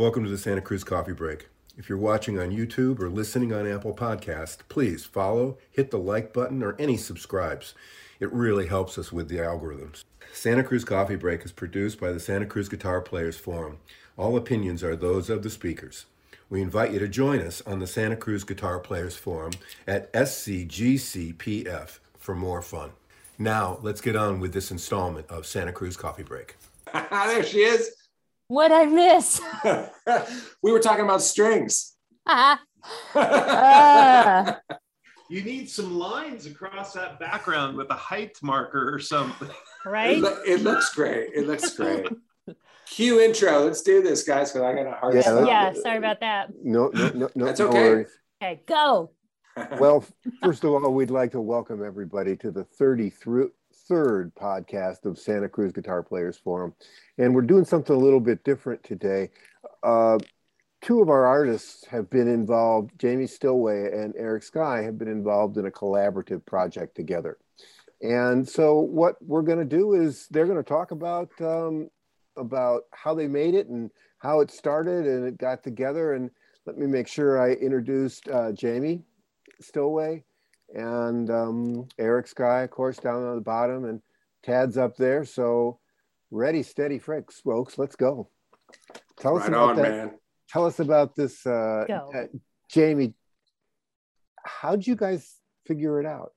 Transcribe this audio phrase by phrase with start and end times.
[0.00, 1.48] Welcome to the Santa Cruz Coffee Break.
[1.76, 6.32] If you're watching on YouTube or listening on Apple Podcast, please follow, hit the like
[6.32, 7.74] button, or any subscribes.
[8.18, 10.04] It really helps us with the algorithms.
[10.32, 13.76] Santa Cruz Coffee Break is produced by the Santa Cruz Guitar Players Forum.
[14.16, 16.06] All opinions are those of the speakers.
[16.48, 19.52] We invite you to join us on the Santa Cruz Guitar Players Forum
[19.86, 22.92] at SCGCPF for more fun.
[23.38, 26.56] Now, let's get on with this installment of Santa Cruz Coffee Break.
[26.94, 27.99] there she is.
[28.50, 29.40] What I miss?
[30.60, 31.94] we were talking about strings.
[32.26, 32.60] Ah.
[33.14, 34.54] Uh,
[35.30, 39.48] You need some lines across that background with a height marker or something.
[39.86, 40.22] It, right?
[40.44, 41.30] it looks great.
[41.32, 42.06] It looks great.
[42.90, 43.60] Cue intro.
[43.60, 45.46] Let's do this, guys, because I got a hard Yeah, stop.
[45.46, 46.50] Yeah, sorry about that.
[46.62, 47.44] No, no, no, no.
[47.46, 47.78] That's no okay.
[47.78, 48.18] worries.
[48.42, 49.12] Okay, go.
[49.78, 50.04] Well,
[50.42, 52.64] first of all, we'd like to welcome everybody to the
[53.90, 56.74] 33rd podcast of Santa Cruz Guitar Players Forum.
[57.18, 59.30] And we're doing something a little bit different today.
[59.82, 60.18] Uh,
[60.80, 65.56] two of our artists have been involved, Jamie Stillway and Eric Skye have been involved
[65.56, 67.38] in a collaborative project together.
[68.02, 71.90] And so what we're going to do is they're going to talk about um,
[72.36, 76.14] about how they made it and how it started and it got together.
[76.14, 76.30] And
[76.64, 79.02] let me make sure I introduced uh, Jamie
[79.60, 80.24] Stillway
[80.74, 84.00] and um, Eric Skye, of course, down on the bottom, and
[84.42, 85.24] Tad's up there.
[85.24, 85.78] So
[86.30, 88.28] ready, steady, folks, folks, let's go.
[89.18, 89.82] Tell us right about on, that.
[89.90, 90.10] man.
[90.48, 92.24] Tell us about this, uh, uh,
[92.68, 93.14] Jamie.
[94.44, 96.32] How'd you guys figure it out?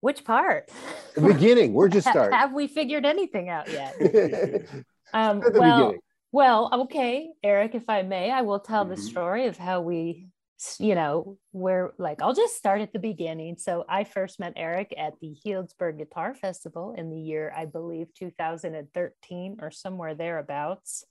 [0.00, 0.70] Which part?
[1.14, 1.72] The beginning.
[1.74, 2.36] We're just starting.
[2.38, 3.94] Have we figured anything out yet?
[5.12, 6.00] Um, the well, beginning.
[6.30, 8.98] well, okay, Eric, if I may, I will tell the Mhm.
[9.00, 10.30] story of how we, s-
[10.78, 13.56] you know, where like I'll just start at the beginning.
[13.58, 18.08] So I first met Eric at the Healdsburg Guitar Festival in the year I believe
[18.14, 21.04] 2013 or somewhere thereabouts.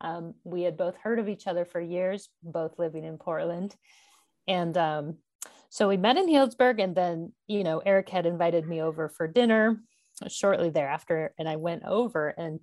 [0.00, 3.74] Um, we had both heard of each other for years, both living in Portland,
[4.46, 5.16] and um,
[5.70, 9.26] so we met in Healdsburg, and then you know Eric had invited me over for
[9.26, 9.80] dinner
[10.28, 12.60] shortly thereafter, and I went over and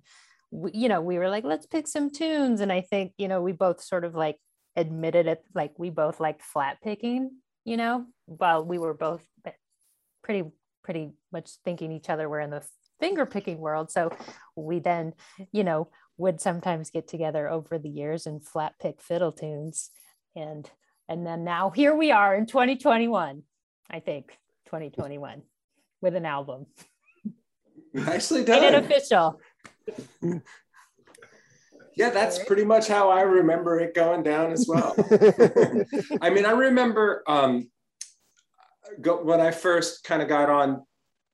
[0.50, 2.60] we, you know, we were like, let's pick some tunes.
[2.60, 4.36] And I think, you know, we both sort of like
[4.76, 7.30] admitted it, like we both liked flat picking,
[7.64, 9.26] you know, while we were both
[10.22, 10.44] pretty,
[10.84, 12.62] pretty much thinking each other were in the
[13.00, 13.90] finger picking world.
[13.90, 14.10] So
[14.54, 15.14] we then,
[15.52, 15.88] you know,
[16.18, 19.90] would sometimes get together over the years and flat pick fiddle tunes.
[20.34, 20.68] And,
[21.08, 23.42] and then now here we are in 2021,
[23.90, 25.42] I think 2021
[26.00, 26.66] with an album.
[27.94, 28.84] Nicely Made it done.
[28.84, 29.40] official.
[31.96, 34.94] Yeah, that's pretty much how I remember it going down as well.
[36.20, 37.70] I mean, I remember um,
[39.00, 40.82] go, when I first kind of got on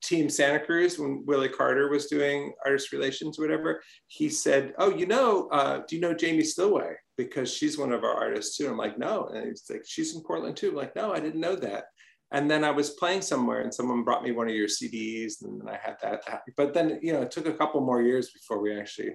[0.03, 3.83] Team Santa Cruz when Willie Carter was doing artist relations, whatever.
[4.09, 6.95] He said, "Oh, you know, uh, do you know Jamie Stillway?
[7.17, 10.23] Because she's one of our artists too." I'm like, "No," and he's like, "She's in
[10.23, 11.85] Portland too." I'm like, "No, I didn't know that."
[12.33, 15.61] And then I was playing somewhere, and someone brought me one of your CDs, and
[15.61, 16.25] then I had that.
[16.57, 19.11] But then, you know, it took a couple more years before we actually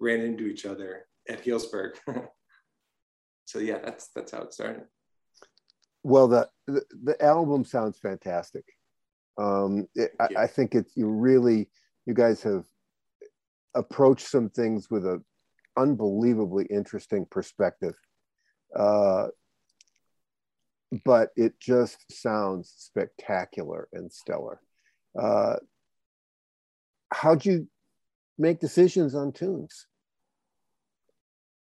[0.00, 1.92] ran into each other at Healdsburg.
[3.44, 4.84] so yeah, that's that's how it started.
[6.02, 8.64] Well, the, the the album sounds fantastic.
[9.38, 10.28] Um, it, I.
[10.38, 11.68] I think it's you really
[12.06, 12.64] you guys have
[13.74, 15.22] approached some things with a
[15.76, 17.94] unbelievably interesting perspective.
[18.76, 19.28] Uh,
[21.04, 24.60] but it just sounds spectacular and stellar.
[25.18, 25.56] Uh,
[27.12, 27.68] how'd you
[28.38, 29.86] make decisions on tunes?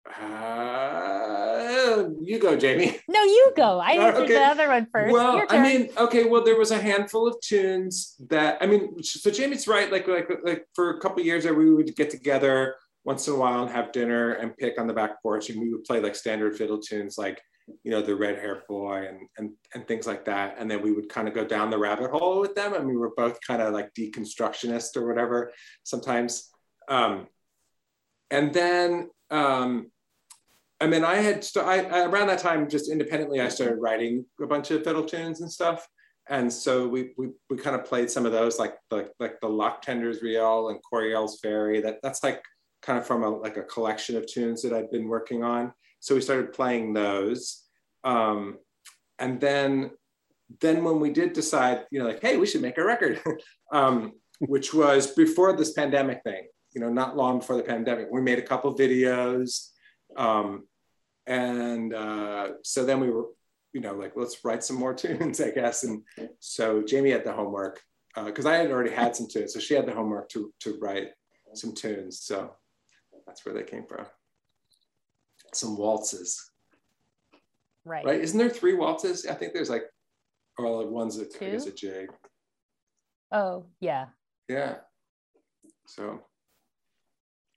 [0.09, 3.00] Uh, you go, Jamie.
[3.08, 3.80] No, you go.
[3.80, 4.34] I answered okay.
[4.34, 5.14] the other one first.
[5.14, 6.25] Well, I mean, okay.
[6.25, 9.02] Well, there was a handful of tunes that I mean.
[9.03, 9.92] So Jamie's right.
[9.92, 13.34] Like, like, like for a couple of years there, we would get together once in
[13.34, 16.00] a while and have dinner and pick on the back porch, and we would play
[16.00, 17.41] like standard fiddle tunes, like
[17.84, 20.56] you know, the Red Hair Boy and and and things like that.
[20.58, 22.97] And then we would kind of go down the rabbit hole with them, and we
[22.97, 25.52] were both kind of like deconstructionist or whatever
[25.84, 26.50] sometimes.
[26.88, 27.28] Um,
[28.31, 29.91] and then um,
[30.81, 34.47] I mean, I had st- I, around that time just independently, I started writing a
[34.47, 35.85] bunch of fiddle tunes and stuff,
[36.29, 39.49] and so we we, we kind of played some of those, like the like the
[39.49, 41.81] Lock Tenders Reel and Coryell's Ferry.
[41.81, 42.41] That that's like
[42.81, 45.73] kind of from a like a collection of tunes that I'd been working on.
[45.99, 47.66] So we started playing those,
[48.05, 48.58] um,
[49.17, 49.91] and then
[50.61, 53.22] then when we did decide, you know, like, hey, we should make a record,
[53.73, 56.47] um, which was before this pandemic thing.
[56.72, 59.70] You know, not long before the pandemic, we made a couple videos.
[60.16, 60.67] Um,
[61.29, 63.28] and uh, so then we were,
[63.72, 65.84] you know, like, let's write some more tunes, I guess.
[65.84, 66.02] And
[66.40, 67.79] so Jamie had the homework
[68.26, 69.53] because uh, I had already had some tunes.
[69.53, 71.09] So she had the homework to, to write
[71.53, 72.22] some tunes.
[72.22, 72.52] So
[73.26, 74.05] that's where they came from.
[75.53, 76.52] some waltzes.
[77.85, 78.03] Right.
[78.05, 78.20] Right?
[78.20, 79.25] Isn't there three waltzes?
[79.28, 79.84] I think there's like,
[80.58, 81.70] or like one's a, I guess Two?
[81.70, 82.09] a jig.
[83.32, 84.08] Oh, yeah.
[84.47, 84.78] Yeah.
[85.85, 86.22] So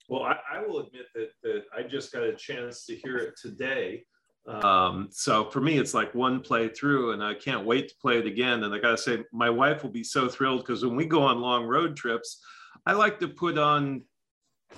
[0.08, 3.34] Well, I, I will admit that that I just got a chance to hear it
[3.40, 4.04] today.
[4.46, 8.18] Um, so for me, it's like one play through, and I can't wait to play
[8.18, 8.64] it again.
[8.64, 11.40] And I gotta say, my wife will be so thrilled because when we go on
[11.40, 12.42] long road trips,
[12.84, 14.02] I like to put on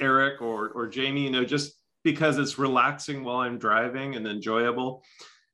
[0.01, 5.03] Eric or or Jamie, you know, just because it's relaxing while I'm driving and enjoyable.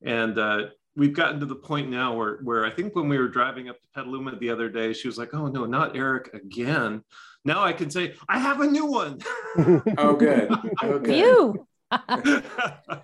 [0.02, 3.28] And uh, we've gotten to the point now where where I think when we were
[3.28, 7.02] driving up to Petaluma the other day, she was like, "Oh no, not Eric again."
[7.44, 9.18] Now I can say, "I have a new one."
[9.98, 10.50] oh good.
[10.82, 11.16] Oh good.
[11.16, 11.66] You.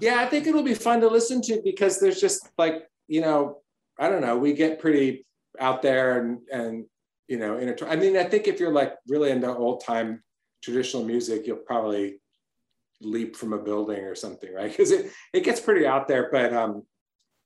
[0.00, 3.62] Yeah, I think it'll be fun to listen to because there's just like, you know,
[3.98, 5.26] I don't know, we get pretty
[5.58, 6.86] out there and and
[7.26, 7.92] you know, intertwined.
[7.92, 10.22] I mean, I think if you're like really into old time
[10.62, 12.20] traditional music, you'll probably
[13.00, 14.70] leap from a building or something, right?
[14.70, 16.30] Because it it gets pretty out there.
[16.32, 16.84] But um,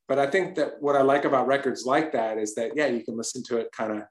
[0.08, 3.04] but I think that what I like about records like that is that yeah, you
[3.04, 4.02] can listen to it kind of,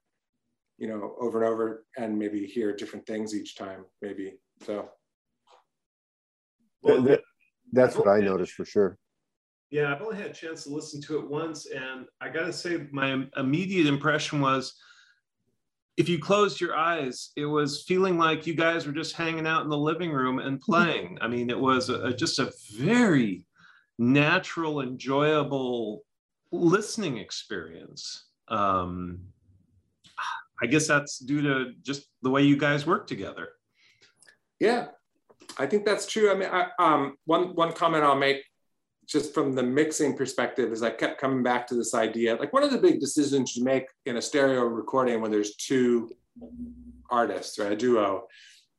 [0.77, 4.33] you know, over and over and maybe hear different things each time, maybe.
[4.65, 4.89] So
[6.81, 7.21] Well, That-
[7.73, 8.97] That's what I noticed for sure.
[9.69, 12.87] Yeah, I've only had a chance to listen to it once, and I gotta say,
[12.91, 14.73] my immediate impression was
[15.97, 19.63] if you closed your eyes, it was feeling like you guys were just hanging out
[19.63, 21.17] in the living room and playing.
[21.21, 23.45] I mean, it was a, a- just a very
[24.01, 26.03] natural, enjoyable
[26.51, 28.25] listening experience.
[28.47, 29.19] Um,
[30.61, 33.49] I guess that's due to just the way you guys work together.
[34.59, 34.87] Yeah,
[35.57, 36.31] I think that's true.
[36.31, 38.43] I mean, I, um, one one comment I'll make,
[39.07, 42.35] just from the mixing perspective, is I kept coming back to this idea.
[42.35, 46.11] Like one of the big decisions you make in a stereo recording when there's two
[47.09, 48.25] artists or a duo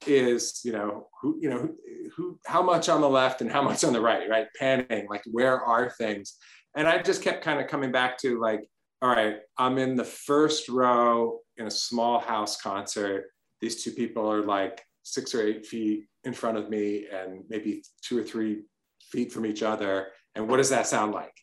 [0.07, 1.69] is you know who you know
[2.17, 4.47] who, how much on the left and how much on the right right?
[4.59, 6.37] Panning like where are things?
[6.75, 8.63] And i just kept kind of coming back to like
[9.03, 13.27] all right i'm in the first row in a small house concert.
[13.61, 17.83] These two people are like six or eight feet in front of me and maybe
[18.03, 18.63] two or three
[19.11, 20.09] feet from each other.
[20.35, 21.35] And what does that sound like?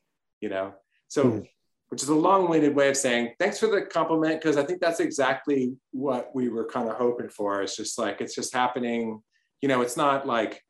[0.42, 0.74] You know?
[1.08, 1.50] So Mhm.
[1.90, 5.00] Which is a long-winded way of saying thanks for the compliment because i think that's
[5.00, 7.62] exactly what we were kind of hoping for.
[7.62, 9.22] It's just like it's just happening
[9.62, 10.62] you know it's not like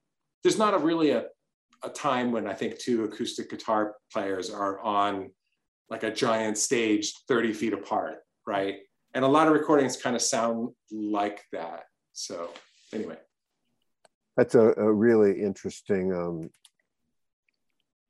[0.44, 1.25] there's not a really a,
[1.83, 5.30] a time when i think two acoustic guitar players are on
[5.89, 8.19] like a giant stage 30 feet apart
[8.50, 8.77] right?
[9.13, 11.83] And a lot of recordings kind of sound like that.
[12.13, 12.50] So
[12.94, 13.18] anyway.
[14.36, 16.50] That's a, a really interesting um,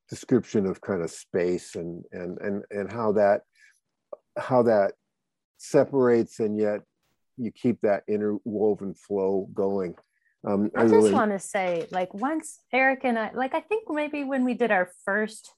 [0.09, 3.41] description of kind of space and and and and how that
[4.37, 4.93] how that
[5.57, 6.81] separates and yet
[7.37, 9.95] you keep that interwoven flow going.
[10.45, 13.89] Um, I just really- want to say, like, once Eric and I, like, I think
[13.89, 15.53] maybe when we did our first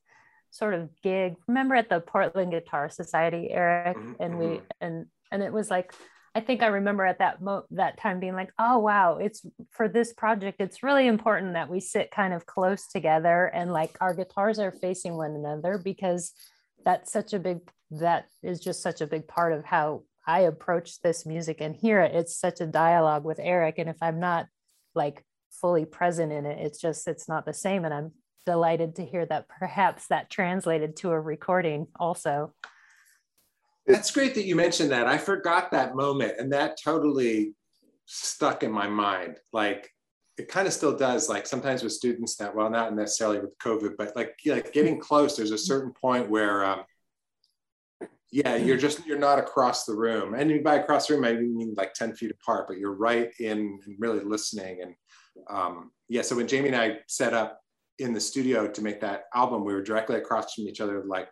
[0.50, 4.62] sort of gig, remember at the Portland Guitar Society, Eric, Mhm, and we, mhm.
[4.81, 5.94] and and it was like,
[6.33, 9.89] I think I remember at that mo that time being like, oh wow, it's for
[9.89, 14.13] this project, it's really important that we sit kind of close together and like our
[14.13, 16.31] guitars are facing one another because
[16.86, 17.60] that's such a big
[17.92, 22.00] that is just such a big part of how I approach this music and hear
[22.01, 22.16] it.
[22.16, 23.80] It's such a dialogue with Eric.
[23.80, 24.45] And if I'm not
[24.95, 27.86] like fully present in it, it's just it's not the same.
[27.86, 28.12] And I'm
[28.45, 32.53] delighted to hear that perhaps that translated to a recording also.
[33.91, 35.07] That's great that you mentioned that.
[35.07, 37.55] I forgot that moment, and that totally
[38.05, 39.38] stuck in my mind.
[39.53, 39.89] Like
[40.38, 41.29] it kind of still does.
[41.29, 45.36] Like sometimes with students that, well, not necessarily with COVID, but like like getting close.
[45.36, 46.83] There's a certain point where, um,
[48.31, 51.74] yeah, you're just you're not across the room, and by across the room, I mean
[51.77, 54.81] like ten feet apart, but you're right in really listening.
[54.81, 54.95] And
[55.50, 57.60] um, yeah, so when Jamie and I set up
[58.00, 61.27] in the studio to make that album, we were directly across from each other, like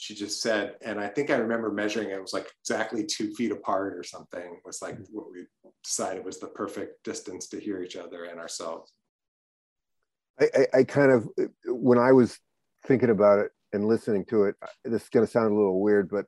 [0.00, 3.34] she just said, and I think I remember measuring it, it was like exactly two
[3.34, 4.40] feet apart or something.
[4.40, 5.12] It was like mm-hmm.
[5.14, 5.44] what we
[5.84, 8.94] decided was the perfect distance to hear each other and ourselves.
[10.40, 12.38] I, I, I kind of uh, when I was
[12.86, 14.54] thinking about it and listening to it,
[14.86, 16.24] this is going to sound a little weird, but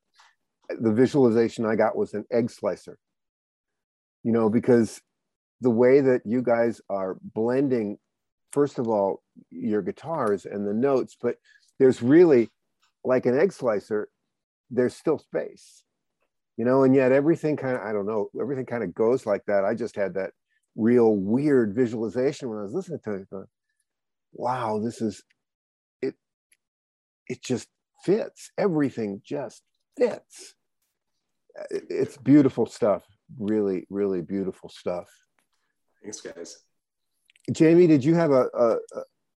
[0.71, 2.99] uh, the visualization I got was an egg slicer.
[4.23, 5.01] You know, because
[5.63, 7.97] the way that you guys are blending,
[8.53, 11.37] first of all, your guitars and the notes, but
[11.79, 12.51] there's really
[13.05, 14.09] like an egg slicer,
[14.71, 15.85] there's still space.
[16.57, 19.43] You know, and yet everything kind of, I don't know, everything kind of goes like
[19.47, 19.65] that.
[19.65, 20.33] I just had that
[20.77, 23.31] real weird visualization when I was listening to it.
[23.31, 23.47] Going,
[24.33, 25.23] wow, this is
[26.03, 26.15] it.
[27.27, 27.69] It just
[28.05, 28.51] fits.
[28.59, 29.63] Everything just
[29.97, 30.55] fits.
[31.71, 33.03] It- It's beautiful stuff.
[33.39, 35.09] Really, really beautiful stuff.
[36.03, 36.59] Thanks, guys.
[37.51, 38.77] Jamie, did you have a, a,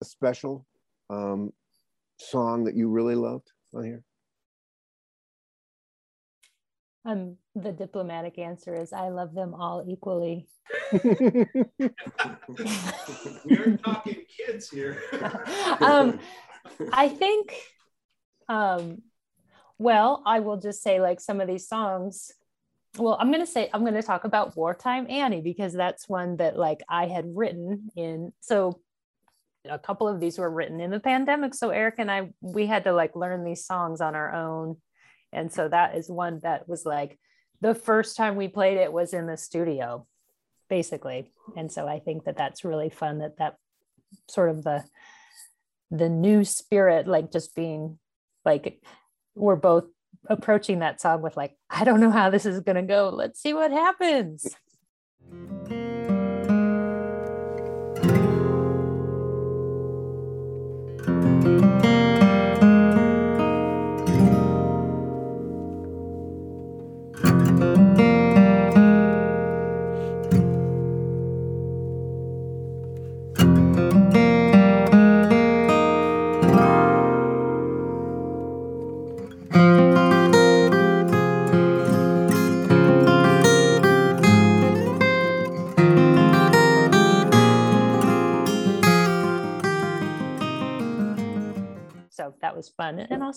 [0.01, 0.65] a special
[1.11, 1.53] um,
[2.19, 4.03] song that you really loved on here?
[7.05, 10.47] Um, the diplomatic answer is I love them all equally.
[10.93, 11.01] we
[13.57, 15.01] are talking kids here.
[15.81, 16.19] um,
[16.93, 17.55] I think,
[18.47, 19.01] um,
[19.77, 22.31] well, I will just say like some of these songs.
[22.97, 26.37] Well, I'm going to say, I'm going to talk about Wartime Annie because that's one
[26.37, 28.31] that like I had written in.
[28.39, 28.79] So
[29.69, 31.53] a couple of these were written in the pandemic.
[31.53, 34.77] So Eric and I, we had to like learn these songs on our own.
[35.31, 37.17] And so that is one that was like
[37.61, 40.05] the first time we played it was in the studio,
[40.69, 41.31] basically.
[41.55, 43.55] And so I think that that's really fun that that
[44.29, 44.83] sort of the
[45.89, 47.99] the new spirit, like just being
[48.45, 48.81] like
[49.35, 49.85] we're both
[50.27, 53.09] approaching that song with like, I don't know how this is gonna go.
[53.09, 54.55] Let's see what happens.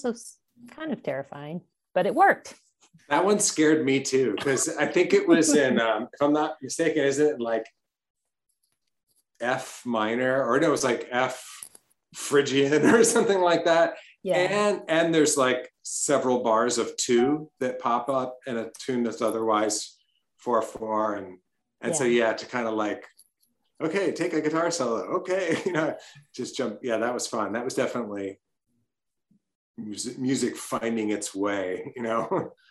[0.04, 0.18] Also
[0.70, 1.60] kind of terrifying,
[1.94, 2.54] but it worked.
[3.08, 6.56] That one scared me too, because I think it was in, um, if I'm not
[6.62, 7.66] mistaken, isn't it like
[9.40, 11.44] F minor or no, it was like F
[12.14, 13.94] Phrygian or something like that.
[14.22, 14.36] Yeah.
[14.36, 19.22] And and there's like several bars of two that pop up in a tune that's
[19.22, 19.96] otherwise
[20.36, 21.38] four four and
[21.80, 23.04] and so yeah to kind of like
[23.80, 25.94] okay take a guitar solo okay you know
[26.34, 28.40] just jump yeah that was fun that was definitely
[29.76, 32.52] music music finding its way you know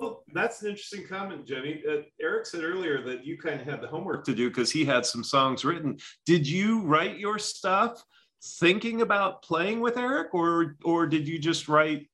[0.00, 1.82] Well, that's an interesting comment, Jenny.
[1.86, 4.82] Uh, Eric said earlier that you kind of had the homework to do because he
[4.82, 5.98] had some songs written.
[6.24, 8.02] Did you write your stuff
[8.42, 12.08] thinking about playing with Eric, or or did you just write?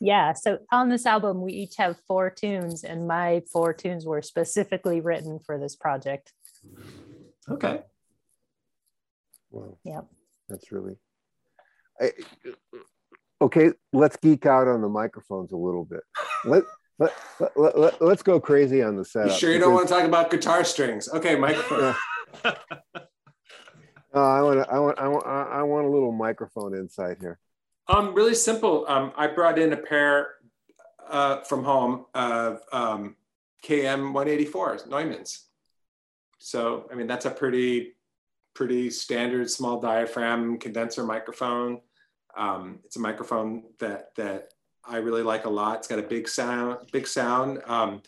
[0.00, 0.32] Yeah.
[0.32, 5.02] So on this album, we each have four tunes, and my four tunes were specifically
[5.02, 6.32] written for this project.
[7.50, 7.82] Okay.
[9.50, 9.76] Wow.
[9.84, 10.06] Yep.
[10.48, 10.96] That's really.
[12.00, 12.12] I,
[13.40, 16.00] okay, let's geek out on the microphones a little bit.
[16.44, 16.64] Let,
[16.98, 17.12] let,
[17.56, 19.30] let, let, us go crazy on the setup.
[19.30, 21.94] you sure you don't want to talk about guitar strings okay microphone
[22.44, 22.52] Yeah.
[24.14, 27.38] I want, I want, I want, I I want a little microphone insight here.
[27.88, 28.84] Um, really simple.
[28.88, 30.34] Um, I brought in a pair
[31.08, 33.16] uh, from home of um,
[33.64, 35.44] KM 184s, Neumanns.
[36.38, 37.94] So, I mean, that's a pretty,
[38.58, 41.80] pretty standard small diaphragm condenser microphone.
[42.36, 44.52] Um, it's a microphone that that
[44.84, 45.78] I really like a lot.
[45.78, 47.62] It's got a big sound, big sound.
[47.66, 48.02] Um,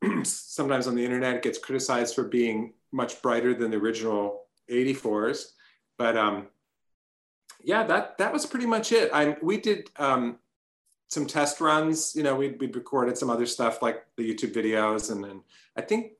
[0.22, 5.46] sometimes on the internet, it gets criticized for being much brighter than the original 84s,
[5.98, 6.46] but um,
[7.60, 9.10] yeah, that that was pretty much it.
[9.12, 10.38] I we did um,
[11.08, 12.14] some test runs.
[12.14, 15.42] You know, we'd we recorded some other stuff like the YouTube videos, and then
[15.76, 16.12] I think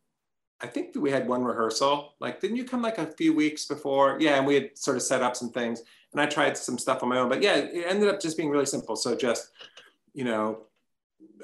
[0.61, 2.15] I think that we had one rehearsal.
[2.21, 4.17] Like, didn't you come like a few weeks before?
[4.21, 7.03] Yeah, and we had sort of set up some things, and I tried some stuff
[7.03, 7.29] on my own.
[7.29, 8.97] But yeah, it ended up just being really simple.
[8.97, 9.51] So just
[10.19, 10.63] you know,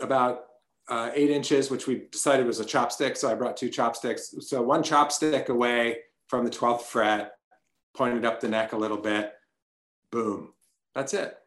[0.00, 0.46] about
[0.88, 3.16] uh, eight inches, which we decided was a chopstick.
[3.16, 4.34] So I brought two chopsticks.
[4.40, 7.34] So one chopstick away from the 12th fret,
[7.94, 9.32] pointed up the neck a little bit.
[10.10, 10.52] Boom.
[10.94, 11.38] That's it.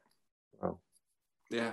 [0.61, 0.79] Wow.
[1.49, 1.71] Yeah.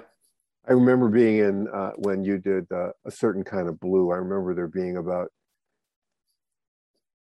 [0.66, 4.10] I remember being in uh, when you did uh, a certain kind of blue.
[4.10, 5.30] I remember there being about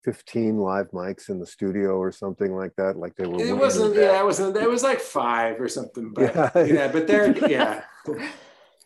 [0.04, 2.97] 15 live mics in the studio or something like that.
[2.97, 3.40] Like they were.
[3.40, 6.50] It wasn't, yeah, it wasn't, it was like five or something, but Yeah.
[6.64, 7.83] yeah, but there, yeah.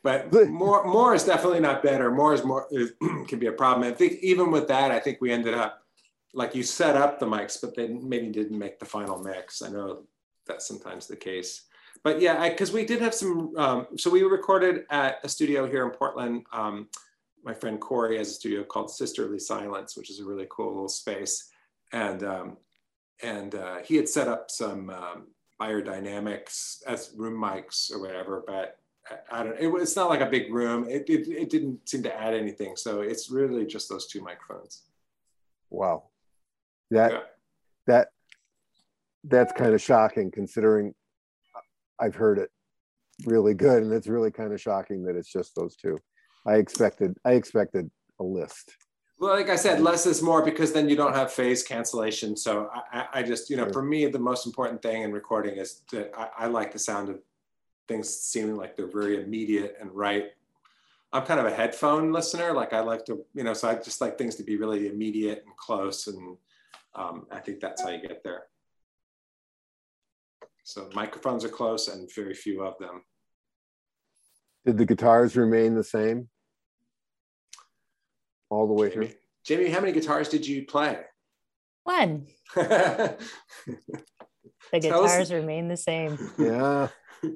[0.02, 2.10] But more, more is definitely not better.
[2.10, 2.92] More is more, is,
[3.28, 3.90] can be a problem.
[3.90, 5.80] I think even with that, I think we ended up,
[6.34, 9.62] like you set up the mics, but they maybe didn't make the final mix.
[9.62, 10.02] I know
[10.46, 11.62] that's sometimes the case.
[12.02, 15.84] But yeah, because we did have some, um, so we recorded at a studio here
[15.84, 16.44] in Portland.
[16.52, 16.88] Um,
[17.44, 20.88] my friend Corey has a studio called Sisterly Silence, which is a really cool little
[20.88, 21.50] space.
[21.92, 22.56] And um,
[23.22, 25.28] and uh, he had set up some um,
[25.60, 29.58] Beyerdynamics as room mics or whatever, but I, I don't.
[29.58, 30.88] It it's not like a big room.
[30.88, 32.76] It, it it didn't seem to add anything.
[32.76, 34.82] So it's really just those two microphones.
[35.70, 36.04] Wow.
[36.90, 37.20] That Yeah.
[37.86, 38.08] that
[39.24, 40.94] that's kind of shocking considering
[42.00, 42.50] I've heard it
[43.24, 45.98] really good and it's really kind of shocking that it's just those two.
[46.46, 48.76] I expected I expected a list.
[49.18, 52.36] Well, like I said, less is more because then you don't have phase cancellation.
[52.36, 55.82] So I, I, just, you know, for me, the most important thing in recording is
[55.92, 57.20] that I, I like the sound of
[57.86, 60.26] things seeming like they're very immediate and right.
[61.12, 62.52] I'm kind of a headphone listener.
[62.52, 65.44] Like I like to, you know, so I just like things to be really immediate
[65.46, 66.08] and close.
[66.08, 66.36] And
[66.96, 68.44] um, I think that's how you get there.
[70.64, 73.04] So microphones are close and very few of them.
[74.66, 76.28] Did the guitars remain the same
[78.54, 79.08] all the way through?
[79.44, 80.98] Jamie, Jamie, how many guitars did you play?
[81.82, 82.26] One.
[84.72, 86.18] The guitars remain the same.
[86.36, 86.88] Yeah,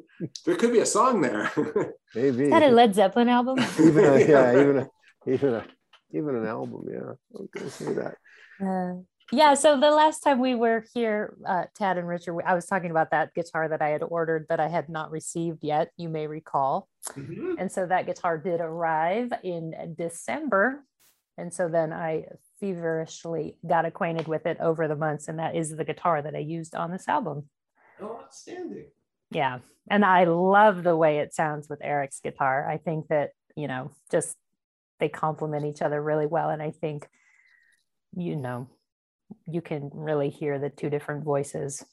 [0.45, 1.53] there could be a song there.
[2.15, 2.45] maybe.
[2.45, 3.59] Is that a Led Zeppelin album?
[3.79, 4.61] even a, yeah, Yeah.
[4.61, 4.89] even a,
[5.27, 5.65] even a,
[6.13, 6.87] even an album.
[6.91, 8.17] Yeah, okay, see that.
[8.61, 12.67] Uh, yeah, so the last time we were here, uh, Tad and Richard, I was
[12.67, 16.09] talking about that guitar that I had ordered that I had not received yet, you
[16.09, 16.89] may recall.
[17.11, 17.55] Mhm.
[17.59, 20.83] And so that guitar did arrive in December.
[21.39, 22.25] And so then I
[22.61, 25.29] feverishly got acquainted with it over the months.
[25.29, 27.49] And that is the guitar that I used on this album.
[28.01, 28.87] Oh, outstanding.
[29.31, 29.59] Yeah.
[29.91, 32.69] And I love the way it sounds with Eric's guitar.
[32.69, 34.37] I think that, you know, just
[34.99, 36.51] they complement each other really well.
[36.51, 37.09] And I think,
[38.17, 38.69] you know,
[39.47, 41.85] you can really hear the two different voices.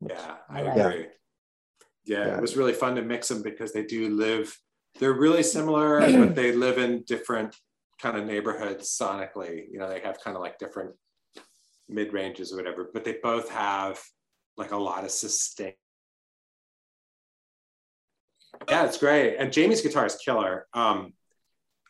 [0.00, 0.76] Yeah, I like.
[0.76, 1.06] agree.
[2.04, 2.36] Yeah, Yeah.
[2.36, 4.56] it was really fun to mix them because they do live,
[5.00, 7.56] they're really similar, but they live in different
[8.00, 9.64] kind of neighborhoods sonically.
[9.70, 10.92] You know, they have kind of like different
[11.88, 14.00] mid ranges or whatever, but they both have
[14.56, 15.72] like a lot of sustain.
[18.68, 19.36] Yeah, it's great.
[19.36, 20.66] And Jamie's guitar is killer.
[20.74, 21.12] Um,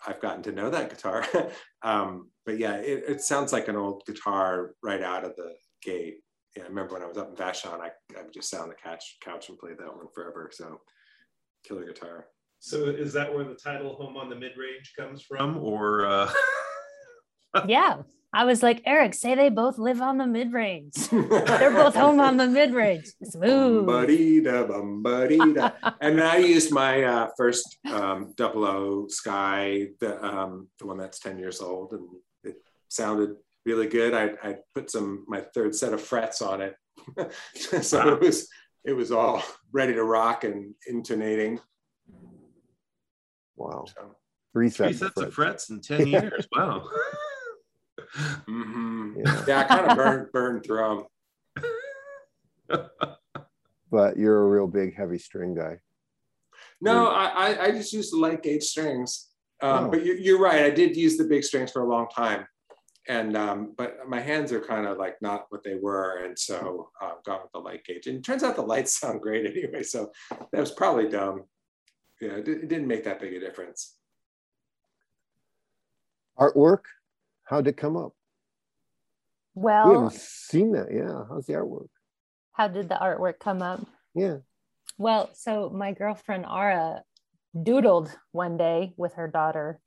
[0.07, 1.27] I've gotten to know that guitar.
[1.83, 6.19] um, but yeah, it, it sounds like an old guitar right out of the gate
[6.59, 8.69] yeah, I remember when I was up in Vashon, I, I would just sit on
[8.69, 10.51] the couch, couch and play that one forever.
[10.53, 10.81] So,
[11.65, 12.27] killer guitar.
[12.61, 16.07] So is that where the title "Home on the Mid Range" comes from, or?
[16.07, 16.33] Uh...
[17.67, 18.03] Yeah.
[18.33, 20.95] I was like, Eric, say they both live on the mid range.
[21.11, 23.07] They're both home on the mid range.
[23.25, 23.87] Smooth.
[23.87, 25.71] Bum-ba-dee-da, bum-ba-dee-da.
[26.03, 31.21] and I used my uh, first um, double O Skye, the um, the one that's
[31.21, 32.07] ten years old, and
[32.45, 32.57] it
[32.89, 33.31] sounded
[33.65, 34.13] really good.
[34.13, 36.75] I, I put some my third set of frets on it,
[37.81, 38.13] so Wow.
[38.13, 38.47] it was
[38.85, 39.43] it was all
[39.73, 41.61] ready to rock and intonating.
[43.59, 44.15] Wow, So,
[44.53, 45.67] three Three sets, sets of of frets.
[45.67, 46.47] frets in ten years.
[46.57, 46.89] Wow.
[48.49, 49.17] mhm.
[49.25, 49.45] Yeah.
[49.47, 51.07] Yeah, I kind of burned burned through
[52.69, 52.81] them.
[53.91, 55.79] But you're a real big heavy string guy.
[56.83, 59.29] No, I, I, I just use the light gauge strings.
[59.63, 59.91] Um, Oh.
[59.91, 60.63] But you, you're right.
[60.65, 62.47] I did use the big strings for a long time.
[63.09, 66.23] And, um, but my hands are kind of like not what they were.
[66.25, 68.07] And so uh, gone with the light gauge.
[68.07, 69.83] And it turns out the lights sound great anyway.
[69.83, 70.13] So
[70.53, 71.45] that was probably dumb.
[72.21, 73.95] Yeah, it, it didn't make that big a difference.
[76.39, 76.83] Artwork,
[77.45, 78.13] how'd it come up?
[79.55, 80.89] Well, We Well, haven't seen that.
[80.93, 81.89] Yeah, how's the artwork?
[82.53, 83.81] how did the artwork come up?
[84.15, 84.39] Yeah,
[84.99, 87.03] Well, so my girlfriend Ara
[87.57, 89.79] doodled one day with her daughter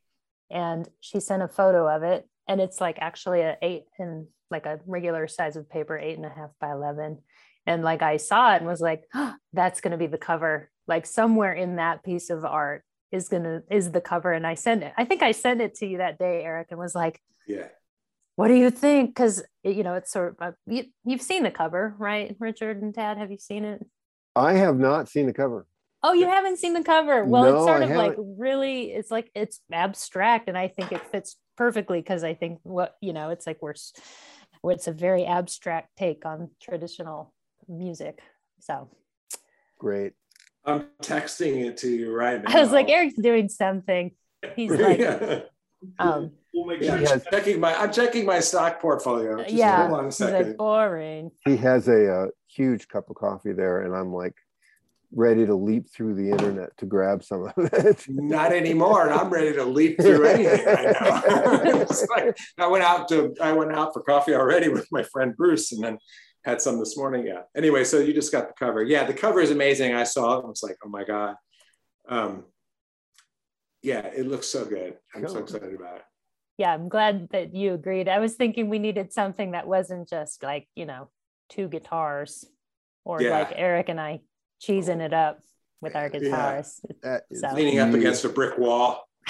[0.50, 2.28] and she sent a photo of it.
[2.48, 6.26] And it's like actually a eight and like a regular size of paper, eight and
[6.26, 7.20] a half by 11.
[7.66, 10.70] And like I saw it and was like, "Oh, that's going to be the cover.
[10.88, 14.32] Like somewhere in that piece of art is going to, is the cover.
[14.32, 16.80] And I sent it, I think I sent it to you that day, Eric, and
[16.80, 17.68] was like, Yeah.
[18.36, 19.10] what do you think?
[19.12, 22.36] Because, you know, it's sort of, uh, you, you've seen the cover, right?
[22.40, 23.86] Richard and Tad, have you seen it?
[24.36, 25.68] I have not seen the cover.
[26.04, 27.24] Oh, you haven't seen the cover.
[27.26, 30.92] Well, No, it's sort I of like really, it's like it's abstract, and I think
[30.92, 33.76] it fits perfectly because I think what you know, it's like we're,
[34.64, 37.34] it's a very abstract take on traditional
[37.68, 38.20] music.
[38.62, 38.90] So
[39.78, 40.14] Great.
[40.66, 42.56] I'm texting it to you right now.
[42.56, 44.12] I was like, Eric's doing something.
[44.56, 45.42] He's like, yeah.
[46.00, 47.00] um, We'll make sure.
[47.00, 47.12] Yes.
[47.12, 49.38] I'm checking my I'm checking my stock portfolio.
[49.38, 50.58] Just yeah, hold on a he's like second.
[50.58, 51.32] boring.
[51.46, 54.36] He has a, uh huge cup of coffee there, and I'm like
[55.14, 58.06] ready to leap through the internet to grab some of it.
[58.10, 61.86] Not anymore, and I'm ready to leap through anything right now.
[62.16, 65.72] Like, I went out to I went out for coffee already with my friend Bruce,
[65.72, 65.98] and then
[66.44, 67.26] had some this morning.
[67.26, 67.42] Yeah.
[67.56, 68.82] Anyway, so you just got the cover.
[68.84, 69.94] Yeah, the cover is amazing.
[69.94, 70.44] I saw it.
[70.44, 71.36] I was like, oh my god.
[72.08, 72.46] Um,
[73.84, 74.98] yeah, it looks so good.
[75.16, 76.04] I'm so excited about it.
[76.58, 78.08] Yeah, I'm glad that you agreed.
[78.08, 81.10] I was thinking we needed something that wasn't just like you know
[81.50, 82.46] two guitars,
[83.06, 83.32] or Yeah.
[83.40, 84.22] like Eric and I
[84.62, 85.40] cheesing it up
[85.82, 86.20] with our Yeah.
[86.20, 86.80] guitars.
[87.02, 89.08] That is So- Leaning up against a brick wall.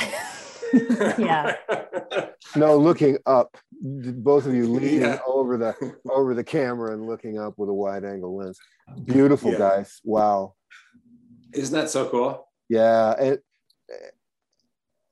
[0.73, 1.55] yeah.
[2.55, 3.55] No, looking up.
[3.81, 5.19] Both of you leaning Yeah.
[5.25, 5.73] over the
[6.09, 8.59] over the camera and looking up with a wide angle lens.
[9.05, 9.57] Beautiful Yeah.
[9.57, 10.01] guys.
[10.03, 10.55] Wow.
[11.53, 12.49] Isn't that so cool?
[12.67, 13.39] Yeah, and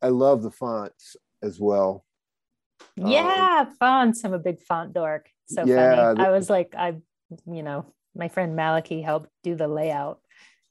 [0.01, 2.03] I love the fonts as well.
[2.97, 4.23] Yeah, um, fonts.
[4.25, 5.29] I'm a big font dork.
[5.47, 6.21] So yeah, funny.
[6.21, 6.95] The, I was like, I,
[7.45, 10.19] you know, my friend Maliki helped do the layout.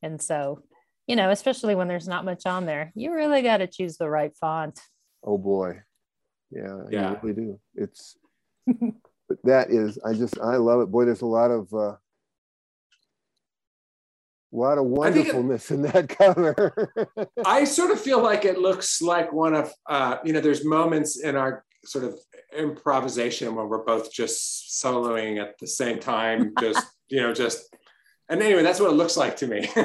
[0.03, 0.63] And so,
[1.09, 4.09] you know, especially when there's not much on there, you really got to choose the
[4.09, 4.79] right font.
[5.25, 5.81] Oh boy.
[6.51, 7.11] Yeah, yeah.
[7.11, 7.61] you really do.
[7.75, 8.17] It's
[9.29, 10.91] but that is, I just, I love it.
[10.91, 11.97] Boy, there's a lot of, uh,
[14.51, 17.09] a lot of wonderfulness it, in that cover.
[17.45, 21.21] I sort of feel like it looks like one of, uh, you know, there's moments
[21.21, 22.19] in our sort of
[22.57, 27.75] improvisation when we're both just soloing at the same time, just, you know, just,
[28.29, 29.69] and anyway, that's what it looks like to me.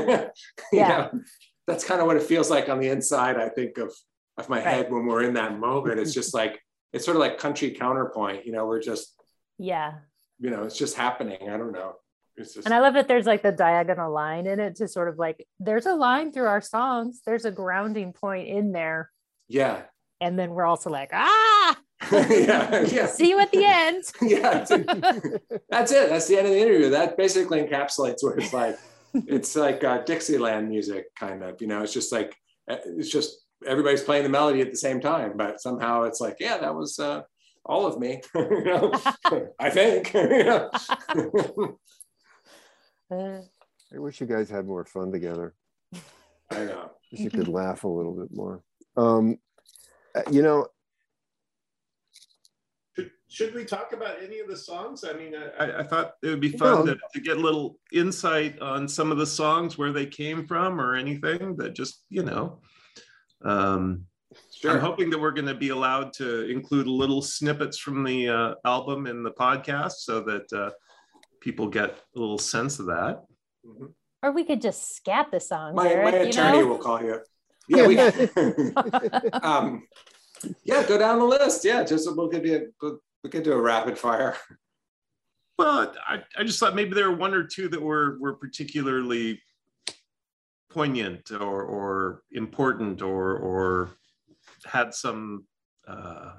[0.72, 0.88] yeah.
[0.88, 1.22] Know,
[1.68, 3.94] that's kind of what it feels like on the inside, I think, of,
[4.38, 4.68] of my right.
[4.68, 6.00] head when we're in that moment.
[6.00, 6.60] It's just like,
[6.92, 9.16] it's sort of like country counterpoint, you know, we're just,
[9.58, 9.94] yeah,
[10.40, 11.50] you know, it's just happening.
[11.50, 11.94] I don't know.
[12.38, 12.58] Just...
[12.58, 15.48] And I love that there's like the diagonal line in it to sort of like
[15.60, 17.22] there's a line through our songs.
[17.26, 19.12] There's a grounding point in there.
[19.48, 19.84] Yeah.
[20.20, 21.78] And then we're also like, ah,
[22.12, 23.06] yeah, yeah.
[23.08, 24.04] See you at the end.
[24.22, 24.66] yeah.
[25.70, 26.10] That's it.
[26.10, 26.90] That's the end of the interview.
[26.90, 28.78] That basically encapsulates what it's like.
[29.14, 31.62] It's like uh, Dixieland music, kind of.
[31.62, 32.36] You know, it's just like
[32.70, 36.38] uh, it's just everybody's playing the melody at the same time, but somehow it's like,
[36.40, 37.22] yeah, that was uh,
[37.66, 38.22] all of me.
[38.36, 38.92] you know,
[39.60, 40.16] I think.
[43.12, 45.54] I wish you guys had more fun together.
[46.52, 46.92] I know.
[47.12, 48.64] Wish you could laugh a little bit more.
[48.98, 49.38] Um,
[50.16, 50.68] uh, you know,
[53.34, 55.04] should, should we talk about any of the songs?
[55.04, 58.60] I mean, I, I thought it would be fun to, to, get a little insight
[58.60, 62.60] on some of the songs, where they came from, or anything that just, you know.
[63.44, 64.06] Um,
[64.54, 64.72] sure.
[64.72, 68.54] I'm hoping that we're going to be allowed to include little snippets from the uh,
[68.66, 70.70] album in the podcast so that uh,
[71.42, 73.24] people get a little sense of that.
[73.66, 73.86] Mm-hmm.
[74.22, 75.74] Or we could just scat the song.
[75.74, 76.68] My, Eric, my attorney know?
[76.68, 77.20] will call you.
[77.68, 77.98] Yeah, we,
[79.42, 79.88] um,
[80.64, 81.66] yeah, go down the list.
[81.66, 82.88] Yeah, just we'll give you a,
[83.24, 84.36] we could do a rapid fire.
[85.58, 89.40] Well, I, I just thought maybe there were one or two that were were particularly
[90.72, 93.92] poignant or or important or or
[94.66, 95.46] had some
[95.88, 96.32] uh,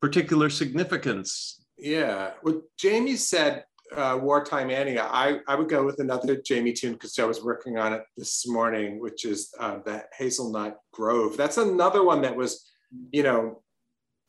[0.00, 1.64] particular significance.
[1.78, 3.64] Yeah, well, Jamie said
[3.96, 7.78] uh, Wartime Annie, I, I would go with another Jamie tune because I was working
[7.78, 11.36] on it this morning, which is uh, the Hazelnut Grove.
[11.36, 12.70] That's another one that was,
[13.12, 13.62] you know,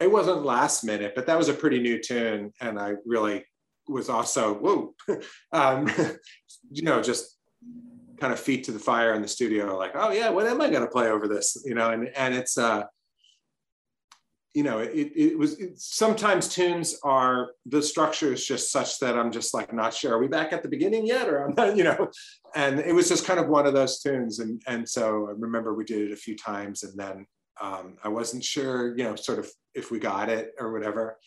[0.01, 2.51] it wasn't last minute, but that was a pretty new tune.
[2.59, 3.45] And I really
[3.87, 4.95] was also, whoa,
[5.53, 5.87] um,
[6.71, 7.37] you know, just
[8.19, 10.69] kind of feet to the fire in the studio, like, oh yeah, what am I
[10.69, 11.61] going to play over this?
[11.65, 12.83] You know, and, and it's, uh,
[14.53, 19.17] you know, it, it was it, sometimes tunes are the structure is just such that
[19.17, 20.13] I'm just like not sure.
[20.13, 22.09] Are we back at the beginning yet, or I'm not, you know?
[22.53, 25.73] And it was just kind of one of those tunes, and and so I remember
[25.73, 27.25] we did it a few times, and then
[27.61, 31.17] um, I wasn't sure, you know, sort of if we got it or whatever.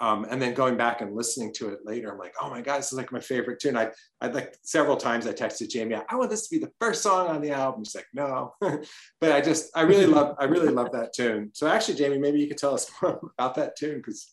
[0.00, 2.78] Um, and then going back and listening to it later, I'm like, oh my God,
[2.78, 3.76] this is like my favorite tune.
[3.76, 7.02] I, I like several times I texted Jamie, I want this to be the first
[7.02, 7.84] song on the album.
[7.84, 11.50] She's like, no, but I just, I really love, I really love that tune.
[11.54, 14.32] So actually, Jamie, maybe you could tell us more about that tune because.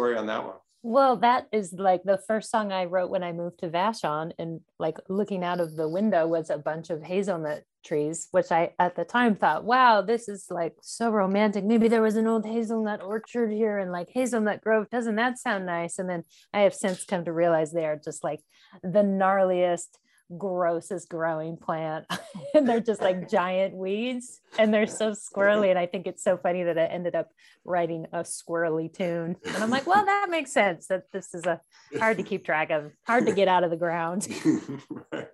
[0.00, 0.56] Story on that one?
[0.82, 4.60] Well, that is like the first song I wrote when I moved to Vashon, and
[4.78, 8.96] like looking out of the window was a bunch of hazelnut trees, which I at
[8.96, 11.64] the time thought, wow, this is like so romantic.
[11.64, 14.88] Maybe there was an old hazelnut orchard here and like hazelnut grove.
[14.88, 15.98] Doesn't that sound nice?
[15.98, 18.40] And then I have since come to realize they are just like
[18.82, 19.98] the gnarliest
[20.38, 22.06] grossest growing plant
[22.54, 26.36] and they're just like giant weeds and they're so squirrely and i think it's so
[26.36, 27.28] funny that i ended up
[27.64, 31.60] writing a squirrely tune and i'm like well that makes sense that this is a
[31.98, 34.28] hard to keep track of hard to get out of the ground
[35.12, 35.28] right.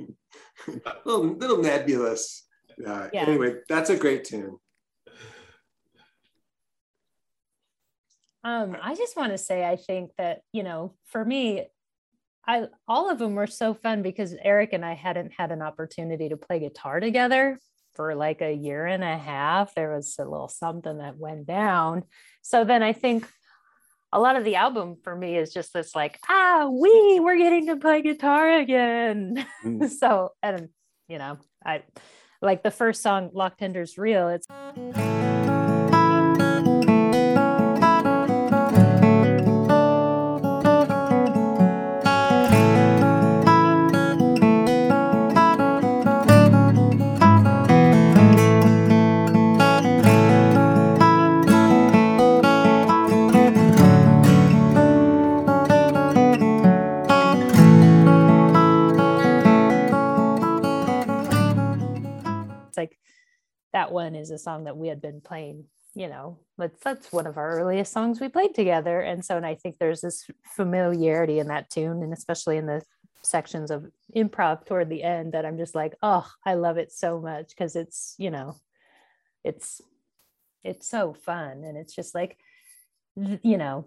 [1.05, 2.45] little, little nebulous
[2.87, 3.23] uh, yeah.
[3.23, 4.57] anyway that's a great tune
[8.45, 11.67] um, I just want to say, I think that, you know, for me,
[12.47, 16.29] I all of them were so fun because Eric and I hadn't had an opportunity
[16.29, 17.59] to play guitar together
[17.95, 19.75] for like a year and a half.
[19.75, 22.05] There was a little something that went down.
[22.43, 23.29] So then I think
[24.13, 27.67] a lot of the album for me is just this like, ah, we we're getting
[27.67, 29.45] to play guitar again.
[29.65, 29.89] Mm.
[29.99, 30.69] so and
[31.09, 31.83] you know, I
[32.43, 34.47] like the first song, Lock Tender's Reel, it's
[64.15, 65.65] is a song that we had been playing
[65.95, 69.01] you know that's that's one of our earliest songs we played together.
[69.01, 72.83] And so and i think there's this familiarity in that tune and especially in the
[73.23, 77.21] sections of improv toward the end that i'm just like oh i love it so
[77.21, 78.55] much because it's you know
[79.43, 79.81] it's
[80.67, 81.65] it's so fun.
[81.65, 82.37] And it's just like
[83.15, 83.87] you know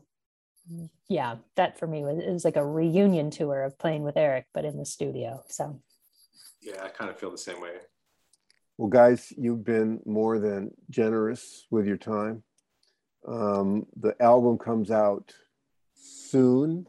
[1.07, 4.65] yeah that for me was, was like a reunion tour of playing with eric but
[4.65, 5.79] in the studio so.
[6.61, 7.73] Yeah i kind of feel the same way
[8.79, 12.43] well, guys, you've been more than generous with your time.
[13.27, 15.33] Um, the album comes out
[15.95, 16.87] soon,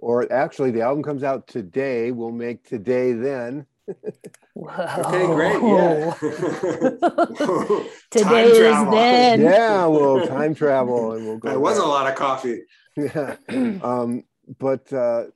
[0.00, 2.10] or actually, the album comes out today.
[2.10, 3.66] We'll make today then.
[3.88, 5.62] okay, great.
[5.62, 6.14] Yeah.
[8.10, 9.40] today is then.
[9.40, 11.52] Yeah, we'll time travel and we'll go.
[11.52, 12.62] It was a lot of coffee.
[12.96, 13.36] Yeah.
[13.84, 14.24] Um,
[14.58, 15.26] but uh,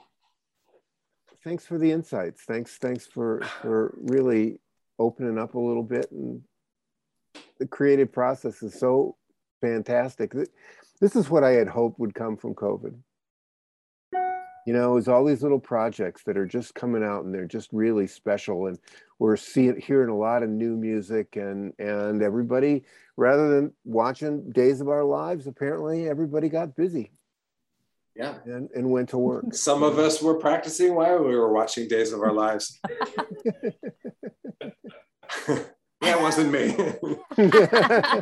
[1.44, 2.42] thanks for the insights.
[2.42, 4.58] Thanks, thanks for for really
[4.98, 6.42] opening up a little bit and
[7.58, 9.16] the creative process is so
[9.60, 10.32] fantastic.
[11.00, 12.96] This is what i had hoped would come from covid.
[14.66, 17.68] You know it's all these little projects that are just coming out and they're just
[17.72, 18.78] really special and
[19.18, 22.84] we're seeing hearing a lot of new music and and everybody
[23.16, 27.12] rather than watching days of our lives apparently everybody got busy
[28.16, 31.88] yeah and, and went to work some of us were practicing while we were watching
[31.88, 32.80] days of our lives
[36.00, 36.74] that wasn't me.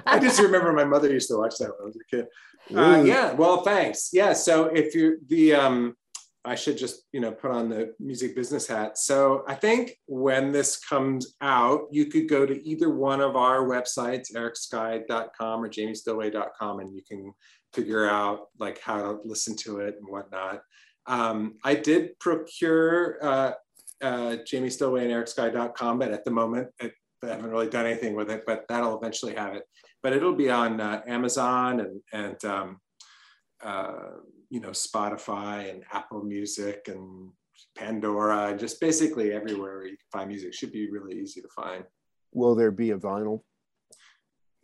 [0.07, 2.27] I just remember my mother used to watch that when I was a kid.
[2.75, 4.11] Uh, yeah, well, thanks.
[4.13, 5.97] Yeah, so if you the um,
[6.45, 8.99] I should just you know put on the music business hat.
[8.99, 13.65] So I think when this comes out, you could go to either one of our
[13.65, 17.33] websites, ericskye.com or jamiestillway.com, and you can
[17.73, 20.63] figure out like how to listen to it and whatnot.
[21.07, 23.53] Um, I did procure uh,
[24.03, 26.93] uh, Jamie Stillway and ericskye.com, but at the moment, it,
[27.25, 29.63] I haven't really done anything with it, but that'll eventually have it.
[30.03, 32.81] But it'll be on uh, Amazon and, and um,
[33.63, 34.11] uh,
[34.51, 37.31] you know, Spotify and Apple Music and
[37.77, 40.53] Pandora, and just basically everywhere where you can find music.
[40.53, 41.85] Should be really easy to find.
[42.33, 43.43] Will there be a vinyl?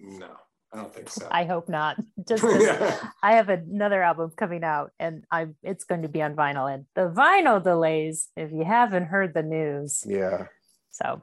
[0.01, 0.35] No.
[0.73, 1.27] I don't think so.
[1.31, 1.97] I hope not.
[2.29, 2.45] Just
[3.23, 6.85] I have another album coming out and I it's going to be on vinyl and
[6.95, 10.05] the vinyl delays if you haven't heard the news.
[10.07, 10.47] Yeah.
[10.91, 11.23] So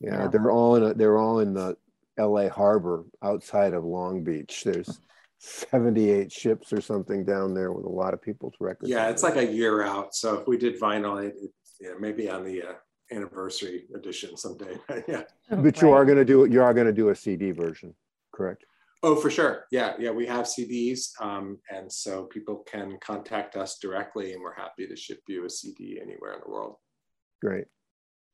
[0.00, 0.28] yeah, yeah.
[0.28, 1.76] they're all in a, they're all in the
[2.18, 4.62] LA harbor outside of Long Beach.
[4.64, 5.00] There's
[5.38, 8.90] 78 ships or something down there with a lot of people's records.
[8.90, 10.14] Yeah, it's like a year out.
[10.14, 12.72] So if we did vinyl, it, it yeah, maybe on the uh,
[13.12, 14.76] anniversary edition someday.
[15.08, 15.22] yeah.
[15.48, 17.94] But you are going to do you are going to do a CD version
[18.38, 18.64] correct?
[19.02, 19.66] Oh, for sure.
[19.70, 24.54] Yeah, yeah, we have CDs, um, and so people can contact us directly, and we're
[24.54, 26.76] happy to ship you a CD anywhere in the world.
[27.40, 27.66] Great.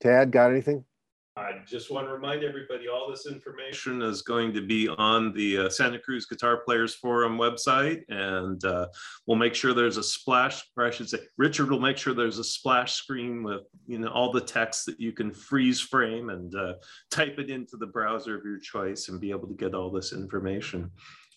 [0.00, 0.85] Tad, got anything?
[1.37, 5.59] I just want to remind everybody all this information is going to be on the
[5.59, 8.03] uh, Santa Cruz Guitar Players Forum website.
[8.09, 8.87] And uh,
[9.27, 12.38] we'll make sure there's a splash, or I should say, Richard will make sure there's
[12.38, 16.55] a splash screen with you know all the text that you can freeze frame and
[16.55, 16.75] uh,
[17.11, 20.12] type it into the browser of your choice and be able to get all this
[20.12, 20.88] information.